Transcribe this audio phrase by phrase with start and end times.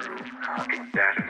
[0.00, 1.29] How that